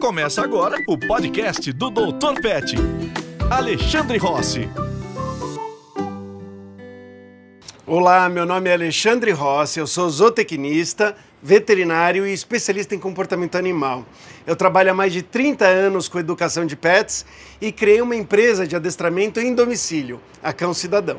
[0.00, 2.40] Começa agora o podcast do Dr.
[2.40, 2.74] Pet.
[3.50, 4.66] Alexandre Rossi.
[7.86, 14.06] Olá, meu nome é Alexandre Rossi, eu sou zootecnista, veterinário e especialista em comportamento animal.
[14.46, 17.26] Eu trabalho há mais de 30 anos com educação de pets
[17.60, 21.18] e criei uma empresa de adestramento em domicílio, a Cão Cidadão.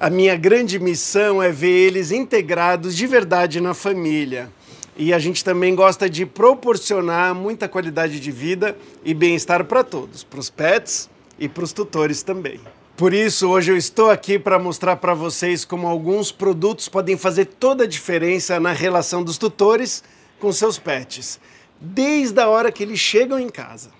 [0.00, 4.50] A minha grande missão é ver eles integrados de verdade na família.
[4.98, 10.24] E a gente também gosta de proporcionar muita qualidade de vida e bem-estar para todos,
[10.24, 12.58] para os pets e para os tutores também.
[12.96, 17.44] Por isso, hoje eu estou aqui para mostrar para vocês como alguns produtos podem fazer
[17.44, 20.02] toda a diferença na relação dos tutores
[20.40, 21.38] com seus pets,
[21.78, 23.90] desde a hora que eles chegam em casa.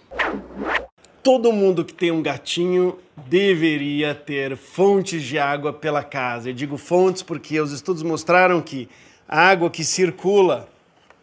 [1.23, 6.49] Todo mundo que tem um gatinho deveria ter fontes de água pela casa.
[6.49, 8.88] Eu digo fontes porque os estudos mostraram que
[9.29, 10.66] a água que circula,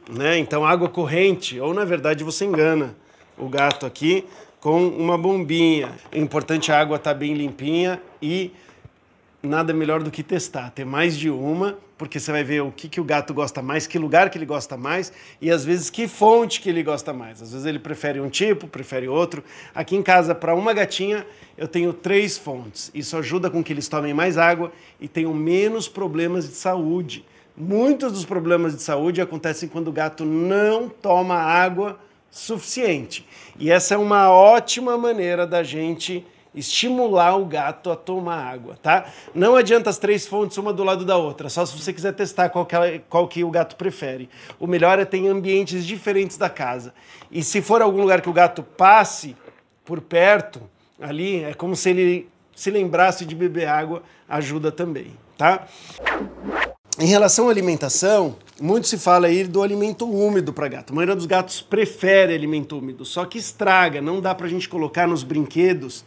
[0.09, 2.95] né, então água corrente, ou na verdade você engana
[3.37, 4.25] o gato aqui,
[4.59, 5.91] com uma bombinha.
[6.11, 8.51] É importante a água estar tá bem limpinha e
[9.41, 12.87] nada melhor do que testar, ter mais de uma, porque você vai ver o que,
[12.87, 16.07] que o gato gosta mais, que lugar que ele gosta mais e às vezes que
[16.07, 17.41] fonte que ele gosta mais.
[17.41, 19.43] Às vezes ele prefere um tipo, prefere outro.
[19.75, 21.25] Aqui em casa, para uma gatinha,
[21.57, 22.89] eu tenho três fontes.
[22.93, 27.25] Isso ajuda com que eles tomem mais água e tenham menos problemas de saúde.
[27.55, 31.99] Muitos dos problemas de saúde acontecem quando o gato não toma água
[32.31, 33.27] suficiente.
[33.59, 39.05] E essa é uma ótima maneira da gente estimular o gato a tomar água, tá?
[39.33, 42.49] Não adianta as três fontes uma do lado da outra, só se você quiser testar
[42.49, 44.29] qual que, é, qual que o gato prefere.
[44.59, 46.93] O melhor é ter ambientes diferentes da casa.
[47.31, 49.35] E se for algum lugar que o gato passe
[49.83, 50.61] por perto,
[51.01, 55.67] ali, é como se ele se lembrasse de beber água, ajuda também, tá?
[56.99, 60.93] Em relação à alimentação, muito se fala aí do alimento úmido para gato.
[60.93, 64.69] A maioria dos gatos prefere alimento úmido, só que estraga, não dá para a gente
[64.69, 66.05] colocar nos brinquedos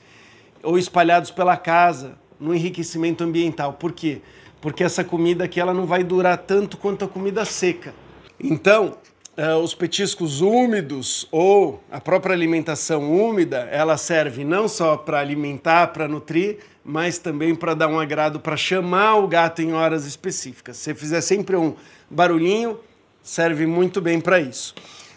[0.62, 3.72] ou espalhados pela casa no enriquecimento ambiental.
[3.72, 4.20] Por quê?
[4.60, 7.92] Porque essa comida aqui ela não vai durar tanto quanto a comida seca.
[8.38, 8.96] Então,
[9.36, 15.88] uh, os petiscos úmidos ou a própria alimentação úmida, ela serve não só para alimentar,
[15.88, 20.76] para nutrir, mas também para dar um agrado, para chamar o gato em horas específicas.
[20.76, 21.74] Se você fizer sempre um
[22.08, 22.78] barulhinho,
[23.24, 24.72] serve muito bem para isso.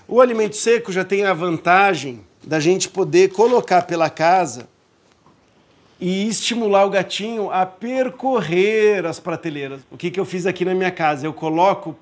[0.07, 4.67] O alimento seco já tem a vantagem da gente poder colocar pela casa
[6.01, 9.81] e estimular o gatinho a percorrer as prateleiras.
[9.91, 11.27] O que, que eu fiz aqui na minha casa?
[11.27, 11.95] Eu coloco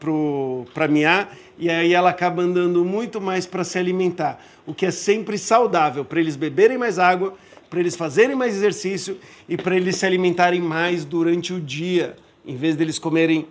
[0.73, 4.91] para miar e aí ela acaba andando muito mais para se alimentar, o que é
[4.91, 7.33] sempre saudável para eles beberem mais água
[7.69, 9.17] para eles fazerem mais exercício
[9.47, 12.15] e para eles se alimentarem mais durante o dia.
[12.45, 13.47] Em vez deles comerem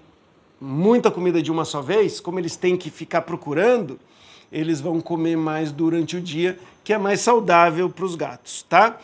[0.61, 3.99] muita comida de uma só vez, como eles têm que ficar procurando,
[4.51, 8.99] eles vão comer mais durante o dia, que é mais saudável para os gatos, tá?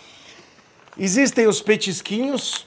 [0.97, 2.67] Existem os petisquinhos,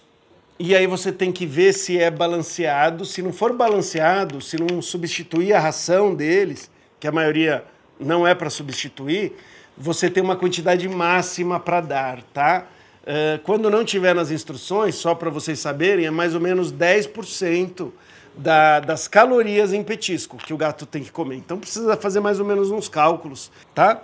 [0.57, 3.05] e aí você tem que ver se é balanceado.
[3.05, 6.69] Se não for balanceado, se não substituir a ração deles,
[6.99, 7.63] que a maioria
[7.99, 9.33] não é para substituir,
[9.77, 12.67] você tem uma quantidade máxima para dar, tá?
[13.03, 17.91] Uh, quando não tiver nas instruções, só para vocês saberem, é mais ou menos 10%
[18.37, 21.35] da, das calorias em petisco que o gato tem que comer.
[21.35, 24.01] Então precisa fazer mais ou menos uns cálculos, tá?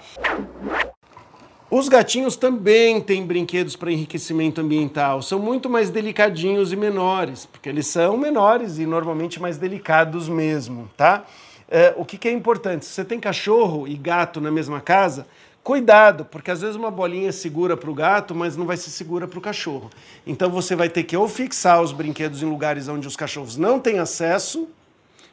[1.70, 5.22] Os gatinhos também têm brinquedos para enriquecimento ambiental.
[5.22, 10.92] São muito mais delicadinhos e menores, porque eles são menores e normalmente mais delicados mesmo,
[10.98, 11.26] tá?
[11.70, 12.86] Uh, o que, que é importante?
[12.86, 15.26] Se você tem cachorro e gato na mesma casa,
[15.64, 18.90] Cuidado, porque às vezes uma bolinha é segura para o gato, mas não vai ser
[18.90, 19.92] segura para o cachorro.
[20.26, 23.80] Então você vai ter que ou fixar os brinquedos em lugares onde os cachorros não
[23.80, 24.68] têm acesso,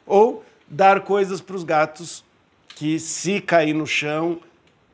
[0.05, 2.23] ou dar coisas para os gatos
[2.75, 4.39] que, se cair no chão,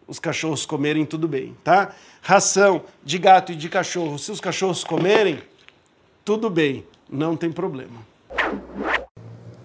[0.08, 1.94] os cachorros comerem tudo bem, tá?
[2.22, 5.42] Ração de gato e de cachorro, se os cachorros comerem,
[6.24, 8.06] tudo bem, não tem problema.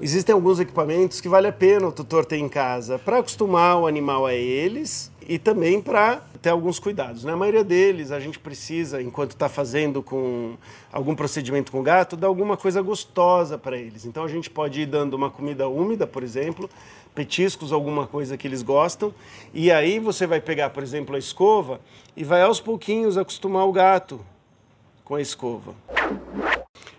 [0.01, 3.87] Existem alguns equipamentos que vale a pena o tutor ter em casa para acostumar o
[3.87, 7.23] animal a eles e também para ter alguns cuidados.
[7.23, 7.39] Na né?
[7.39, 10.57] maioria deles, a gente precisa, enquanto está fazendo com
[10.93, 14.05] algum procedimento com o gato, dar alguma coisa gostosa para eles.
[14.05, 16.69] Então a gente pode ir dando uma comida úmida, por exemplo,
[17.15, 19.15] petiscos, alguma coisa que eles gostam,
[19.55, 21.81] e aí você vai pegar, por exemplo, a escova
[22.17, 24.21] e vai aos pouquinhos acostumar o gato
[25.05, 25.77] com a escova.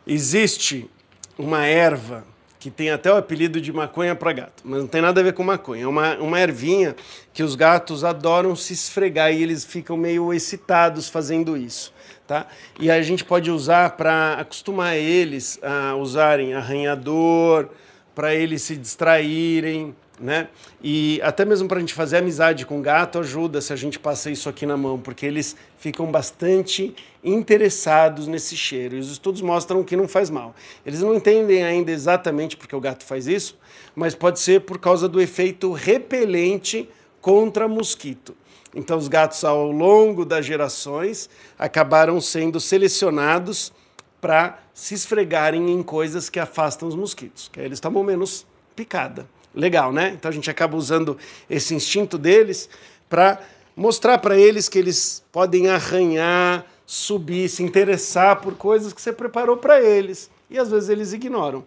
[0.08, 0.90] Existe
[1.38, 2.24] uma erva
[2.62, 5.34] que tem até o apelido de maconha para gato, mas não tem nada a ver
[5.34, 5.84] com maconha.
[5.84, 6.96] É uma, uma ervinha
[7.34, 11.92] que os gatos adoram se esfregar e eles ficam meio excitados fazendo isso.
[12.28, 12.46] Tá?
[12.80, 17.68] E a gente pode usar para acostumar eles a usarem arranhador,
[18.14, 19.96] para eles se distraírem.
[20.22, 20.48] Né?
[20.82, 24.30] E até mesmo para a gente fazer amizade com gato ajuda se a gente passa
[24.30, 28.96] isso aqui na mão, porque eles ficam bastante interessados nesse cheiro.
[28.96, 30.56] E os estudos mostram que não faz mal.
[30.86, 33.58] Eles não entendem ainda exatamente porque o gato faz isso,
[33.96, 36.88] mas pode ser por causa do efeito repelente
[37.20, 38.36] contra mosquito.
[38.74, 41.30] Então, os gatos, ao longo das gerações,
[41.60, 43.74] acabaram sendo selecionados
[44.22, 48.46] para se esfregarem em coisas que afastam os mosquitos, que aí eles tomam menos
[48.76, 49.28] picada.
[49.54, 50.14] Legal, né?
[50.18, 51.18] Então a gente acaba usando
[51.50, 52.70] esse instinto deles
[53.10, 53.40] para
[53.76, 59.58] mostrar para eles que eles podem arranhar, subir, se interessar por coisas que você preparou
[59.58, 60.30] para eles.
[60.50, 61.66] E às vezes eles ignoram.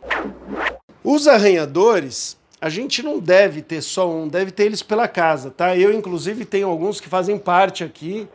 [1.02, 5.76] Os arranhadores, a gente não deve ter só um, deve ter eles pela casa, tá?
[5.76, 8.26] Eu, inclusive, tenho alguns que fazem parte aqui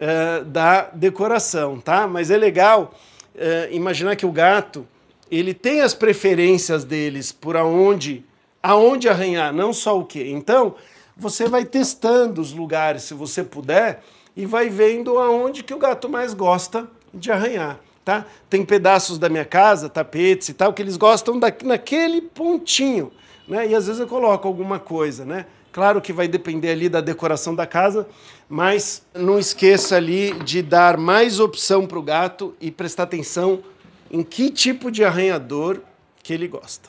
[0.00, 2.06] uh, da decoração, tá?
[2.06, 2.94] Mas é legal
[3.34, 4.86] uh, imaginar que o gato,
[5.30, 8.24] ele tem as preferências deles por aonde
[8.66, 10.28] aonde arranhar, não só o que.
[10.28, 10.74] Então,
[11.16, 14.02] você vai testando os lugares, se você puder,
[14.36, 17.78] e vai vendo aonde que o gato mais gosta de arranhar.
[18.04, 18.26] Tá?
[18.50, 23.12] Tem pedaços da minha casa, tapetes e tal, que eles gostam da, naquele pontinho.
[23.46, 23.68] Né?
[23.68, 25.24] E às vezes eu coloco alguma coisa.
[25.24, 25.46] Né?
[25.72, 28.06] Claro que vai depender ali da decoração da casa,
[28.48, 33.62] mas não esqueça ali de dar mais opção para o gato e prestar atenção
[34.10, 35.80] em que tipo de arranhador
[36.22, 36.88] que ele gosta.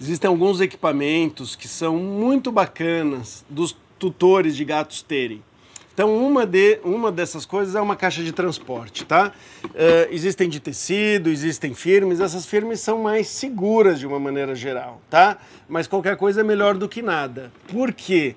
[0.00, 5.42] Existem alguns equipamentos que são muito bacanas dos tutores de gatos terem.
[5.92, 9.32] Então, uma, de, uma dessas coisas é uma caixa de transporte, tá?
[9.64, 15.00] Uh, existem de tecido, existem firmes, essas firmes são mais seguras de uma maneira geral,
[15.10, 15.38] tá?
[15.68, 17.50] Mas qualquer coisa é melhor do que nada.
[17.66, 18.36] Por quê?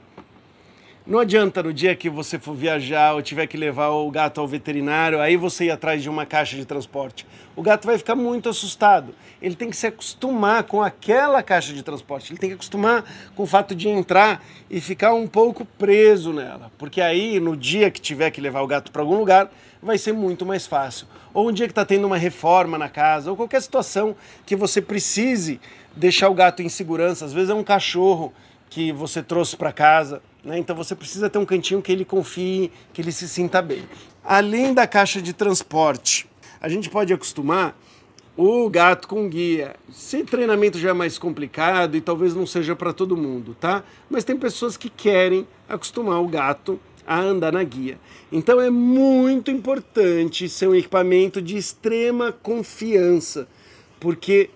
[1.04, 4.48] Não adianta no dia que você for viajar ou tiver que levar o gato ao
[4.48, 7.26] veterinário, aí você ir atrás de uma caixa de transporte.
[7.56, 9.16] O gato vai ficar muito assustado.
[9.42, 12.32] Ele tem que se acostumar com aquela caixa de transporte.
[12.32, 13.04] Ele tem que acostumar
[13.36, 16.72] com o fato de entrar e ficar um pouco preso nela.
[16.78, 19.52] Porque aí, no dia que tiver que levar o gato para algum lugar,
[19.82, 21.08] vai ser muito mais fácil.
[21.34, 24.16] Ou um dia que está tendo uma reforma na casa, ou qualquer situação
[24.46, 25.60] que você precise
[25.96, 27.26] deixar o gato em segurança.
[27.26, 28.32] Às vezes é um cachorro
[28.70, 30.58] que você trouxe para casa né?
[30.58, 33.84] Então você precisa ter um cantinho que ele confie, que ele se sinta bem.
[34.24, 36.28] Além da caixa de transporte,
[36.60, 37.78] a gente pode acostumar
[38.36, 39.76] o gato com guia.
[39.92, 43.84] Se treinamento já é mais complicado e talvez não seja para todo mundo, tá?
[44.10, 48.00] Mas tem pessoas que querem acostumar o gato a andar na guia.
[48.32, 53.48] Então é muito importante ser um equipamento de extrema confiança,
[54.00, 54.50] porque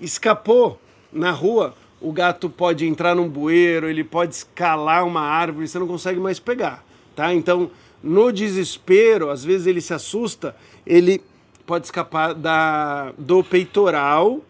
[0.00, 0.80] escapou
[1.12, 5.86] na rua, o gato pode entrar num bueiro, ele pode escalar uma árvore, você não
[5.86, 6.84] consegue mais pegar,
[7.14, 7.32] tá?
[7.32, 7.70] Então,
[8.02, 11.22] no desespero, às vezes ele se assusta, ele
[11.64, 14.40] pode escapar da, do peitoral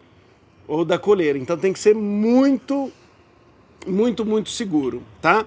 [0.67, 1.37] ou da coleira.
[1.37, 2.91] Então tem que ser muito,
[3.85, 5.45] muito, muito seguro, tá?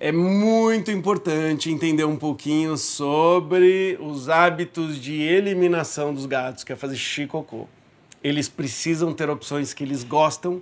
[0.00, 6.76] É muito importante entender um pouquinho sobre os hábitos de eliminação dos gatos, que é
[6.76, 7.66] fazer xixi cocô
[8.26, 10.60] eles precisam ter opções que eles gostam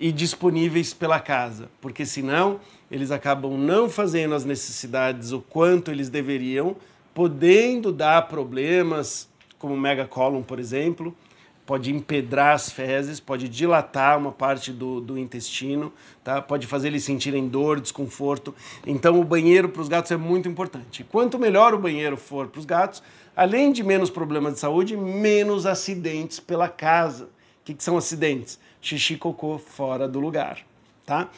[0.00, 2.58] e disponíveis pela casa, porque senão
[2.90, 6.74] eles acabam não fazendo as necessidades o quanto eles deveriam,
[7.14, 11.14] podendo dar problemas, como megacolon, por exemplo,
[11.70, 15.92] pode empedrar as fezes, pode dilatar uma parte do, do intestino,
[16.24, 16.42] tá?
[16.42, 18.52] pode fazer eles sentirem dor, desconforto.
[18.84, 21.04] Então, o banheiro para os gatos é muito importante.
[21.04, 23.00] Quanto melhor o banheiro for para os gatos,
[23.36, 27.26] além de menos problemas de saúde, menos acidentes pela casa.
[27.26, 27.28] O
[27.64, 28.58] que, que são acidentes?
[28.82, 30.58] Xixi cocô fora do lugar.
[31.06, 31.28] Tá?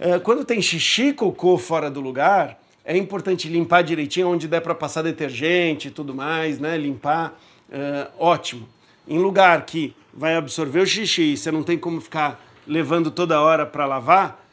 [0.00, 4.74] É, quando tem xixi cocô fora do lugar, é importante limpar direitinho onde der para
[4.74, 6.76] passar detergente e tudo mais, né?
[6.76, 7.38] Limpar,
[7.70, 8.74] é, ótimo
[9.06, 13.40] em lugar que vai absorver o xixi e você não tem como ficar levando toda
[13.40, 14.44] hora para lavar,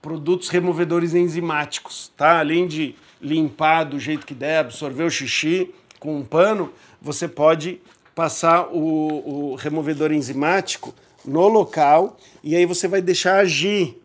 [0.00, 2.38] produtos removedores enzimáticos, tá?
[2.38, 7.80] Além de limpar do jeito que der, absorver o xixi com um pano, você pode
[8.14, 14.00] passar o, o removedor enzimático no local e aí você vai deixar agir.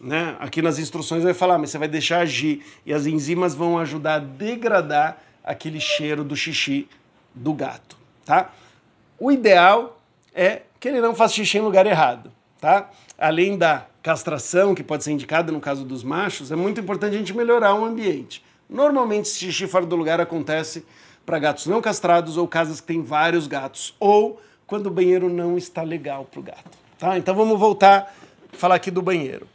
[0.00, 0.36] Né?
[0.38, 4.14] Aqui nas instruções vai falar, mas você vai deixar agir e as enzimas vão ajudar
[4.16, 6.88] a degradar aquele cheiro do xixi
[7.34, 8.52] do gato, tá?
[9.18, 10.00] O ideal
[10.34, 12.90] é que ele não faça xixi em lugar errado, tá?
[13.16, 17.18] Além da castração, que pode ser indicada no caso dos machos, é muito importante a
[17.18, 18.44] gente melhorar o ambiente.
[18.68, 20.84] Normalmente, xixi fora do lugar acontece
[21.24, 25.56] para gatos não castrados ou casas que têm vários gatos, ou quando o banheiro não
[25.56, 26.78] está legal para o gato.
[26.98, 27.16] Tá?
[27.16, 28.14] Então vamos voltar
[28.52, 29.46] a falar aqui do banheiro.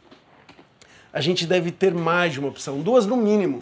[1.12, 3.60] A gente deve ter mais de uma opção, duas no mínimo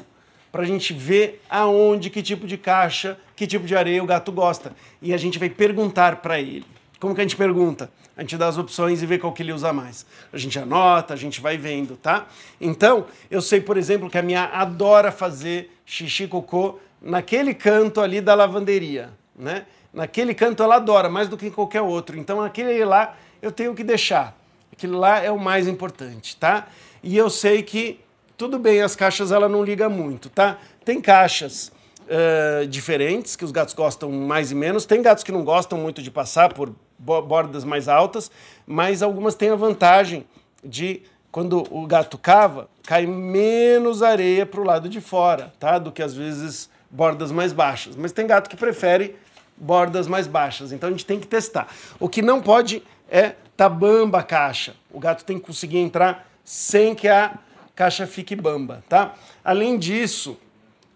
[0.51, 4.33] para a gente ver aonde, que tipo de caixa, que tipo de areia o gato
[4.33, 4.73] gosta.
[5.01, 6.65] E a gente vai perguntar para ele.
[6.99, 7.91] Como que a gente pergunta?
[8.17, 10.05] A gente dá as opções e vê qual que ele usa mais.
[10.33, 12.27] A gente anota, a gente vai vendo, tá?
[12.61, 18.21] Então, eu sei, por exemplo, que a minha adora fazer xixi cocô naquele canto ali
[18.21, 19.67] da lavanderia, né?
[19.93, 22.19] Naquele canto ela adora, mais do que em qualquer outro.
[22.19, 24.37] Então, aquele lá eu tenho que deixar.
[24.73, 26.67] Aquilo lá é o mais importante, tá?
[27.03, 28.01] E eu sei que,
[28.39, 30.59] tudo bem, as caixas ela não liga muito, tá?
[30.85, 31.73] Tem caixas
[32.05, 34.87] uh, diferentes, que os gatos gostam mais e menos.
[34.87, 38.31] Tem gatos que não gostam muito de passar por bordas mais altas,
[38.65, 40.25] mas algumas têm a vantagem
[40.63, 41.03] de,
[41.33, 45.77] quando o gato cava, cai menos areia para o lado de fora, tá?
[45.77, 47.97] Do que às vezes bordas mais baixas.
[47.97, 49.17] Mas tem gato que prefere
[49.57, 51.67] bordas mais baixas, então a gente tem que testar.
[51.99, 54.77] O que não pode é tá bamba a caixa.
[54.93, 57.37] O gato tem que conseguir entrar sem que a
[57.79, 59.15] caixa fique bamba, tá?
[59.45, 60.37] Além disso,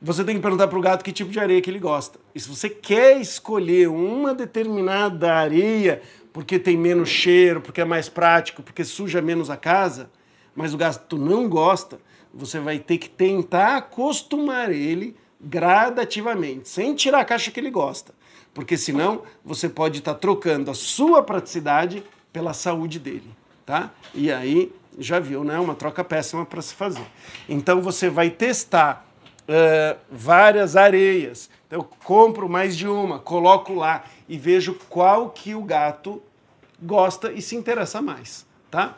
[0.01, 2.19] você tem que perguntar para o gato que tipo de areia que ele gosta.
[2.35, 8.09] E se você quer escolher uma determinada areia porque tem menos cheiro, porque é mais
[8.09, 10.11] prático, porque suja menos a casa,
[10.57, 12.01] mas o gato não gosta,
[12.35, 18.13] você vai ter que tentar acostumar ele gradativamente, sem tirar a caixa que ele gosta.
[18.53, 23.31] Porque senão você pode estar tá trocando a sua praticidade pela saúde dele,
[23.65, 23.93] tá?
[24.13, 25.59] E aí, já viu, né?
[25.59, 27.07] Uma troca péssima para se fazer.
[27.49, 29.07] Então você vai testar
[29.43, 31.49] uh, várias areias.
[31.67, 36.23] Então eu compro mais de uma, coloco lá e vejo qual que o gato
[36.81, 38.97] gosta e se interessa mais, tá?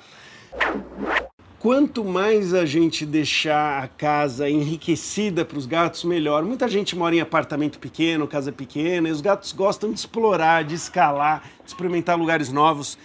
[1.58, 6.42] Quanto mais a gente deixar a casa enriquecida para os gatos, melhor.
[6.42, 10.74] Muita gente mora em apartamento pequeno, casa pequena, e os gatos gostam de explorar, de
[10.74, 12.98] escalar, de experimentar lugares novos.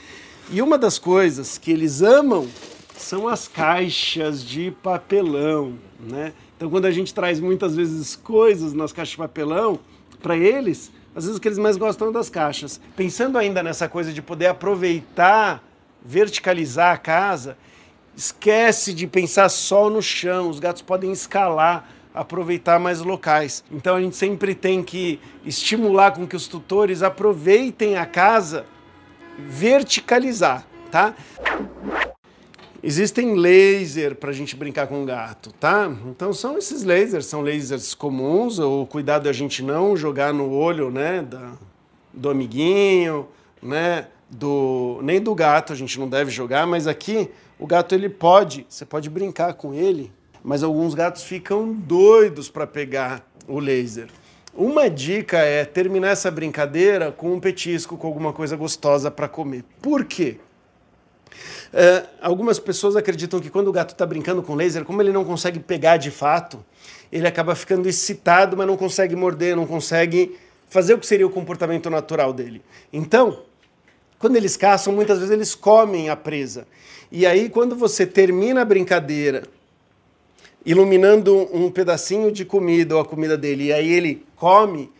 [0.51, 2.49] E uma das coisas que eles amam
[3.01, 6.33] são as caixas de papelão, né?
[6.55, 9.79] Então, quando a gente traz muitas vezes coisas nas caixas de papelão
[10.21, 12.79] para eles, às vezes o que eles mais gostam é das caixas.
[12.95, 15.63] Pensando ainda nessa coisa de poder aproveitar,
[16.03, 17.57] verticalizar a casa,
[18.15, 20.49] esquece de pensar só no chão.
[20.49, 23.63] Os gatos podem escalar, aproveitar mais locais.
[23.71, 28.65] Então a gente sempre tem que estimular com que os tutores aproveitem a casa,
[29.37, 31.15] verticalizar, tá?
[32.81, 35.91] Existem laser para a gente brincar com gato, tá?
[36.07, 38.57] Então são esses lasers, são lasers comuns.
[38.57, 41.53] O cuidado é a gente não jogar no olho, né, da,
[42.13, 43.27] do amiguinho,
[43.61, 48.07] né, do nem do gato a gente não deve jogar, mas aqui o gato ele
[48.07, 54.07] pode, você pode brincar com ele, mas alguns gatos ficam doidos para pegar o laser.
[54.53, 59.63] Uma dica é terminar essa brincadeira com um petisco, com alguma coisa gostosa para comer.
[59.81, 60.37] Por quê?
[61.73, 65.23] Uh, algumas pessoas acreditam que quando o gato está brincando com laser, como ele não
[65.23, 66.63] consegue pegar de fato,
[67.11, 70.37] ele acaba ficando excitado, mas não consegue morder, não consegue
[70.69, 72.61] fazer o que seria o comportamento natural dele.
[72.93, 73.43] Então,
[74.17, 76.67] quando eles caçam, muitas vezes eles comem a presa.
[77.11, 79.43] E aí, quando você termina a brincadeira,
[80.65, 84.91] iluminando um pedacinho de comida ou a comida dele, e aí ele come,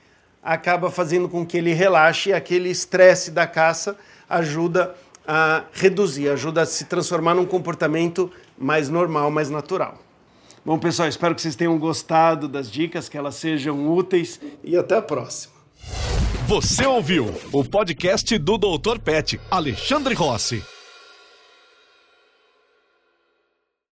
[0.42, 6.28] acaba fazendo com que ele relaxe e aquele estresse da caça ajuda a a reduzir,
[6.28, 10.00] ajuda a se transformar num comportamento mais normal, mais natural.
[10.66, 14.98] Bom, pessoal, espero que vocês tenham gostado das dicas, que elas sejam úteis e até
[14.98, 15.54] a próxima.
[16.48, 18.98] Você ouviu o podcast do Dr.
[18.98, 20.64] Pet, Alexandre Rossi.